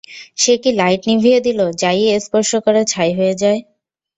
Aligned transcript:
সে 0.37 0.53
কি 0.61 0.69
লাইট 0.73 1.01
নিভিয়ে 1.09 1.39
দিল, 1.47 1.59
যা-ই 1.81 2.03
স্পর্শ 2.25 2.51
করে 2.65 2.81
ছাই 2.91 3.11
হয়ে 3.17 3.33
যায়! 3.41 3.59